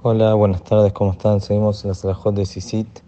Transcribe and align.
Hola, 0.00 0.32
buenas 0.34 0.62
tardes, 0.62 0.92
¿cómo 0.92 1.10
están? 1.10 1.40
Seguimos 1.40 1.82
en 1.82 1.88
la 1.88 1.94
Salahot 1.94 2.32
de 2.32 2.46
Sisit. 2.46 3.00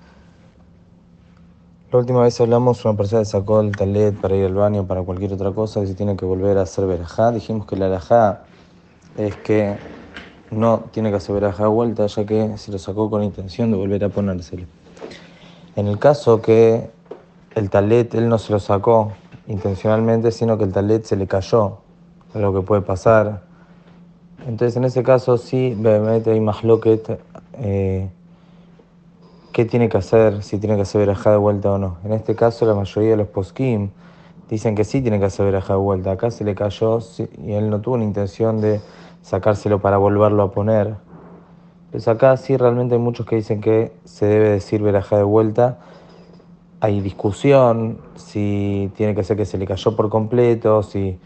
La 1.92 2.00
última 2.00 2.22
vez 2.22 2.40
hablamos, 2.40 2.84
una 2.84 2.96
persona 2.96 3.24
sacó 3.24 3.60
el 3.60 3.76
talet 3.76 4.12
para 4.20 4.34
ir 4.34 4.46
al 4.46 4.54
baño, 4.54 4.84
para 4.88 5.00
cualquier 5.02 5.32
otra 5.32 5.52
cosa, 5.52 5.84
y 5.84 5.86
si 5.86 5.94
tiene 5.94 6.16
que 6.16 6.24
volver 6.24 6.58
a 6.58 6.62
hacer 6.62 6.86
verajá. 6.86 7.30
Dijimos 7.30 7.64
que 7.66 7.76
la 7.76 7.86
verajá 7.86 8.40
es 9.16 9.36
que 9.36 9.76
no 10.50 10.82
tiene 10.90 11.10
que 11.10 11.16
hacer 11.18 11.32
verajá 11.32 11.62
de 11.62 11.68
vuelta, 11.68 12.06
ya 12.06 12.26
que 12.26 12.58
se 12.58 12.72
lo 12.72 12.78
sacó 12.80 13.08
con 13.08 13.22
intención 13.22 13.70
de 13.70 13.76
volver 13.76 14.02
a 14.02 14.08
ponérselo. 14.08 14.66
En 15.76 15.86
el 15.86 16.00
caso 16.00 16.42
que 16.42 16.90
el 17.54 17.70
talet, 17.70 18.12
él 18.16 18.28
no 18.28 18.36
se 18.38 18.52
lo 18.52 18.58
sacó 18.58 19.12
intencionalmente, 19.46 20.32
sino 20.32 20.58
que 20.58 20.64
el 20.64 20.72
talet 20.72 21.04
se 21.04 21.14
le 21.14 21.28
cayó, 21.28 21.78
lo 22.34 22.52
que 22.52 22.62
puede 22.62 22.82
pasar 22.82 23.48
entonces, 24.46 24.76
en 24.76 24.84
ese 24.84 25.02
caso, 25.02 25.36
sí, 25.36 25.76
hay 25.84 26.40
más 26.40 26.62
eh, 27.58 28.08
qué 29.52 29.64
tiene 29.64 29.88
que 29.88 29.98
hacer, 29.98 30.42
si 30.42 30.58
tiene 30.58 30.76
que 30.76 30.82
hacer 30.82 31.00
verajá 31.00 31.32
de 31.32 31.36
vuelta 31.36 31.72
o 31.72 31.78
no. 31.78 31.98
En 32.04 32.12
este 32.12 32.34
caso, 32.34 32.64
la 32.66 32.74
mayoría 32.74 33.10
de 33.10 33.16
los 33.16 33.28
poskim 33.28 33.90
dicen 34.48 34.74
que 34.74 34.84
sí 34.84 35.02
tiene 35.02 35.18
que 35.18 35.26
hacer 35.26 35.46
verajá 35.46 35.74
de 35.74 35.80
vuelta. 35.80 36.12
Acá 36.12 36.30
se 36.30 36.44
le 36.44 36.54
cayó 36.54 36.98
y 37.44 37.52
él 37.52 37.70
no 37.70 37.80
tuvo 37.80 37.98
la 37.98 38.04
intención 38.04 38.60
de 38.60 38.80
sacárselo 39.22 39.80
para 39.80 39.98
volverlo 39.98 40.42
a 40.42 40.50
poner. 40.52 40.94
Pues 41.90 42.08
acá 42.08 42.36
sí 42.36 42.56
realmente 42.56 42.94
hay 42.94 43.00
muchos 43.00 43.26
que 43.26 43.36
dicen 43.36 43.60
que 43.60 43.92
se 44.04 44.26
debe 44.26 44.48
decir 44.50 44.82
verajá 44.82 45.16
de 45.16 45.24
vuelta. 45.24 45.78
Hay 46.80 47.00
discusión 47.00 47.98
si 48.14 48.90
tiene 48.96 49.14
que 49.14 49.22
ser 49.22 49.36
que 49.36 49.44
se 49.44 49.58
le 49.58 49.66
cayó 49.66 49.94
por 49.96 50.08
completo, 50.08 50.82
si 50.82 51.18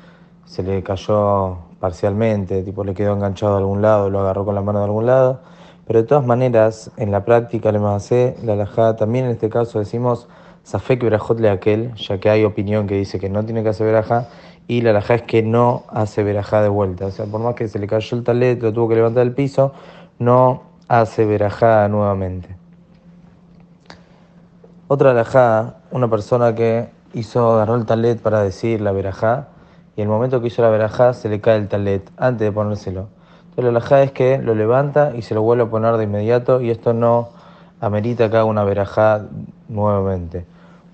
se 0.46 0.62
le 0.62 0.82
cayó 0.82 1.58
parcialmente, 1.84 2.62
tipo 2.62 2.82
le 2.82 2.94
quedó 2.94 3.12
enganchado 3.12 3.56
a 3.56 3.58
algún 3.58 3.82
lado, 3.82 4.08
lo 4.08 4.20
agarró 4.20 4.46
con 4.46 4.54
la 4.54 4.62
mano 4.62 4.78
de 4.78 4.86
algún 4.86 5.04
lado. 5.04 5.40
Pero 5.86 6.00
de 6.00 6.08
todas 6.08 6.24
maneras, 6.24 6.90
en 6.96 7.12
la 7.12 7.26
práctica, 7.26 7.72
le 7.72 7.78
hace 7.86 8.38
la 8.42 8.54
alajá, 8.54 8.96
también 8.96 9.26
en 9.26 9.32
este 9.32 9.50
caso 9.50 9.80
decimos 9.80 10.26
Safek 10.62 11.02
verajot 11.02 11.38
le 11.40 11.50
aquel, 11.50 11.94
ya 11.96 12.16
que 12.16 12.30
hay 12.30 12.42
opinión 12.42 12.86
que 12.86 12.94
dice 12.94 13.20
que 13.20 13.28
no 13.28 13.44
tiene 13.44 13.62
que 13.62 13.68
hacer 13.68 13.84
verajá, 13.84 14.28
y 14.66 14.80
la 14.80 14.92
alajá 14.92 15.16
es 15.16 15.22
que 15.24 15.42
no 15.42 15.82
hace 15.90 16.22
verajá 16.22 16.62
de 16.62 16.70
vuelta. 16.70 17.04
O 17.04 17.10
sea, 17.10 17.26
por 17.26 17.42
más 17.42 17.54
que 17.54 17.68
se 17.68 17.78
le 17.78 17.86
cayó 17.86 18.16
el 18.16 18.24
talet, 18.24 18.62
lo 18.62 18.72
tuvo 18.72 18.88
que 18.88 18.94
levantar 18.94 19.22
del 19.22 19.34
piso, 19.34 19.74
no 20.18 20.62
hace 20.88 21.26
verajá 21.26 21.86
nuevamente. 21.88 22.56
Otra 24.88 25.10
alajá, 25.10 25.80
una 25.90 26.08
persona 26.08 26.54
que 26.54 26.88
hizo, 27.12 27.52
agarró 27.52 27.74
el 27.74 27.84
talet 27.84 28.18
para 28.22 28.40
decir 28.40 28.80
la 28.80 28.92
verajá, 28.92 29.48
y 29.96 30.02
el 30.02 30.08
momento 30.08 30.40
que 30.40 30.48
hizo 30.48 30.62
la 30.62 30.70
verajá 30.70 31.12
se 31.12 31.28
le 31.28 31.40
cae 31.40 31.56
el 31.58 31.68
talet 31.68 32.10
antes 32.16 32.46
de 32.46 32.52
ponérselo. 32.52 33.08
Entonces 33.50 33.64
la 33.64 33.70
verajá 33.70 34.02
es 34.02 34.12
que 34.12 34.38
lo 34.38 34.54
levanta 34.54 35.12
y 35.16 35.22
se 35.22 35.34
lo 35.34 35.42
vuelve 35.42 35.64
a 35.64 35.66
poner 35.66 35.96
de 35.96 36.04
inmediato 36.04 36.60
y 36.60 36.70
esto 36.70 36.92
no 36.92 37.30
amerita 37.80 38.28
que 38.30 38.36
haga 38.36 38.44
una 38.44 38.64
verajá 38.64 39.22
nuevamente. 39.68 40.44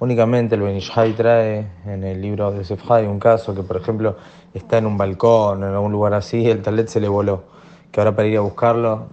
Únicamente 0.01 0.55
el 0.55 0.62
Benishai 0.62 1.12
trae 1.12 1.67
en 1.87 2.05
el 2.05 2.21
libro 2.21 2.51
de 2.53 2.65
Sefhai 2.65 3.06
un 3.06 3.19
caso 3.19 3.55
que, 3.55 3.62
por 3.62 3.77
ejemplo, 3.77 4.17
está 4.55 4.78
en 4.78 4.87
un 4.87 4.97
balcón, 4.97 5.62
en 5.62 5.71
algún 5.71 5.93
lugar 5.93 6.15
así, 6.15 6.48
el 6.48 6.62
talet 6.62 6.89
se 6.89 7.01
le 7.01 7.09
voló. 7.09 7.45
Que 7.91 8.01
ahora 8.01 8.17
para 8.17 8.28
ir 8.28 8.39
a 8.39 8.41
buscarlo 8.41 9.09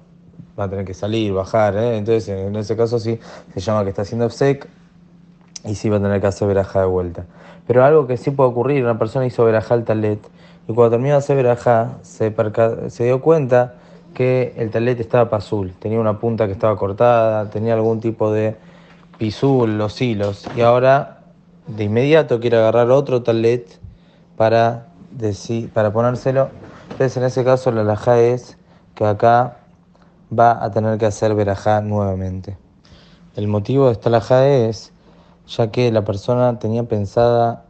va 0.57 0.65
a 0.65 0.69
tener 0.69 0.85
que 0.85 0.93
salir, 0.93 1.33
bajar. 1.33 1.75
¿eh? 1.75 1.97
Entonces, 1.97 2.29
en 2.29 2.55
ese 2.55 2.75
caso 2.75 2.99
sí 2.99 3.19
se 3.53 3.59
llama 3.59 3.83
que 3.83 3.89
está 3.89 4.03
haciendo 4.03 4.29
sec 4.29 4.67
y 5.67 5.75
sí 5.75 5.89
va 5.89 5.97
a 5.97 6.01
tener 6.01 6.21
que 6.21 6.27
hacer 6.27 6.47
verajá 6.47 6.81
de 6.81 6.87
vuelta. 6.87 7.25
Pero 7.67 7.83
algo 7.83 8.07
que 8.07 8.17
sí 8.17 8.31
puede 8.31 8.49
ocurrir, 8.49 8.83
una 8.83 8.97
persona 8.97 9.25
hizo 9.25 9.43
verajá 9.43 9.75
el 9.75 9.83
talet 9.83 10.19
y 10.67 10.73
cuando 10.73 10.91
terminó 10.91 11.13
de 11.13 11.19
hacer 11.19 11.35
verajá 11.35 11.97
se, 12.01 12.33
se 12.89 13.03
dio 13.03 13.21
cuenta 13.21 13.75
que 14.13 14.53
el 14.57 14.71
talet 14.71 14.99
estaba 14.99 15.29
pasul, 15.29 15.73
tenía 15.79 15.99
una 15.99 16.19
punta 16.19 16.47
que 16.47 16.53
estaba 16.53 16.75
cortada, 16.75 17.49
tenía 17.49 17.73
algún 17.73 17.99
tipo 17.99 18.31
de 18.31 18.55
pisul, 19.17 19.77
los 19.77 20.01
hilos, 20.01 20.47
y 20.55 20.61
ahora 20.61 21.19
de 21.67 21.83
inmediato 21.83 22.39
quiere 22.39 22.57
agarrar 22.57 22.89
otro 22.91 23.23
talet 23.23 23.79
para, 24.35 24.87
decir, 25.11 25.69
para 25.69 25.91
ponérselo. 25.91 26.49
Entonces 26.91 27.17
en 27.17 27.23
ese 27.23 27.43
caso 27.43 27.71
la 27.71 27.81
alajá 27.81 28.19
es 28.19 28.57
que 28.95 29.05
acá 29.05 29.57
va 30.37 30.63
a 30.63 30.71
tener 30.71 30.97
que 30.97 31.05
hacer 31.05 31.35
verajá 31.35 31.81
nuevamente. 31.81 32.57
El 33.35 33.47
motivo 33.47 33.87
de 33.87 33.93
esta 33.93 34.09
alajá 34.09 34.47
es 34.47 34.93
ya 35.47 35.71
que 35.71 35.91
la 35.91 36.03
persona 36.03 36.59
tenía 36.59 36.83
pensada 36.83 37.63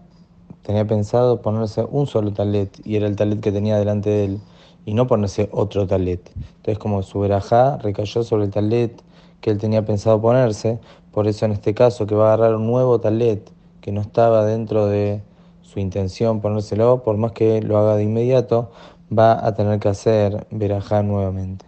tenía 0.67 0.85
pensado 0.85 1.41
ponerse 1.41 1.85
un 1.89 2.07
solo 2.07 2.33
talet 2.33 2.69
y 2.85 2.97
era 2.97 3.07
el 3.07 3.15
talet 3.15 3.39
que 3.39 3.53
tenía 3.53 3.77
delante 3.77 4.09
de 4.09 4.25
él 4.25 4.39
y 4.85 4.93
no 4.93 5.07
ponerse 5.07 5.49
otro 5.53 5.87
talet. 5.87 6.29
Entonces 6.57 6.77
como 6.77 7.03
su 7.03 7.21
verajá 7.21 7.77
recayó 7.77 8.21
sobre 8.23 8.45
el 8.45 8.51
talet 8.51 9.01
que 9.39 9.51
él 9.51 9.59
tenía 9.59 9.85
pensado 9.85 10.19
ponerse, 10.19 10.79
por 11.13 11.25
eso 11.25 11.45
en 11.45 11.53
este 11.53 11.73
caso 11.73 12.05
que 12.05 12.15
va 12.15 12.31
a 12.31 12.33
agarrar 12.33 12.55
un 12.55 12.67
nuevo 12.67 12.99
talet 12.99 13.49
que 13.79 13.93
no 13.93 14.01
estaba 14.01 14.45
dentro 14.45 14.87
de 14.87 15.21
su 15.61 15.79
intención 15.79 16.41
ponérselo, 16.41 17.03
por 17.03 17.15
más 17.15 17.31
que 17.31 17.61
lo 17.61 17.77
haga 17.77 17.95
de 17.95 18.03
inmediato, 18.03 18.71
va 19.17 19.45
a 19.45 19.53
tener 19.53 19.79
que 19.79 19.89
hacer 19.89 20.47
verajá 20.51 21.03
nuevamente. 21.03 21.66